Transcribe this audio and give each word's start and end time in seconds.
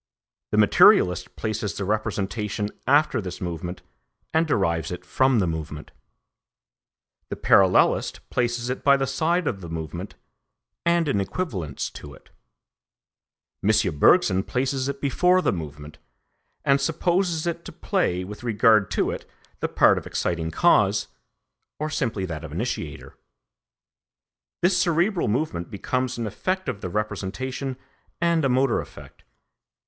The 0.49 0.57
materialist 0.57 1.35
places 1.35 1.75
the 1.77 1.85
representation 1.85 2.69
after 2.87 3.21
this 3.21 3.39
movement 3.39 3.83
and 4.33 4.47
derives 4.47 4.89
it 4.91 5.05
from 5.05 5.37
the 5.37 5.45
movement; 5.45 5.91
the 7.29 7.35
parallelist 7.35 8.19
places 8.31 8.71
it 8.71 8.83
by 8.83 8.97
the 8.97 9.05
side 9.05 9.45
of 9.45 9.61
the 9.61 9.69
movement 9.69 10.15
and 10.87 11.07
in 11.07 11.21
equivalence 11.21 11.87
to 11.91 12.15
it. 12.15 12.31
M. 13.63 13.95
Bergson 13.99 14.41
places 14.41 14.87
it 14.89 15.01
before 15.01 15.39
the 15.39 15.51
movement, 15.53 15.99
and 16.65 16.81
supposes 16.81 17.45
it 17.45 17.63
to 17.65 17.71
play 17.71 18.23
with 18.23 18.41
regard 18.43 18.89
to 18.89 19.11
it 19.11 19.29
the 19.59 19.67
part 19.69 19.99
of 19.99 20.07
exciting 20.07 20.49
cause, 20.49 21.09
or 21.77 21.91
simply 21.91 22.25
that 22.25 22.43
of 22.43 22.51
initiator. 22.51 23.17
This 24.63 24.75
cerebral 24.79 25.27
movement 25.27 25.69
becomes 25.69 26.17
an 26.17 26.25
effect 26.25 26.67
of 26.67 26.81
the 26.81 26.89
representation 26.89 27.77
and 28.19 28.43
a 28.43 28.49
motor 28.49 28.81
effect. 28.81 29.23